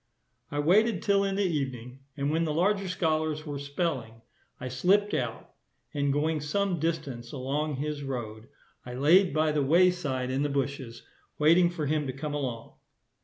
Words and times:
I 0.49 0.57
waited 0.57 1.03
till 1.03 1.23
in 1.23 1.35
the 1.35 1.43
evening, 1.43 1.99
and 2.17 2.31
when 2.31 2.43
the 2.43 2.53
larger 2.55 2.87
scholars 2.87 3.45
were 3.45 3.59
spelling, 3.59 4.23
I 4.59 4.67
slip'd 4.67 5.13
out, 5.13 5.51
and 5.93 6.11
going 6.11 6.41
some 6.41 6.79
distance 6.79 7.31
along 7.31 7.75
his 7.75 8.01
road, 8.01 8.47
I 8.83 8.95
lay 8.95 9.25
by 9.29 9.51
the 9.51 9.61
way 9.61 9.91
side 9.91 10.31
in 10.31 10.41
the 10.41 10.49
bushes, 10.49 11.03
waiting 11.37 11.69
for 11.69 11.85
him 11.85 12.07
to 12.07 12.13
come 12.13 12.33
along. 12.33 12.77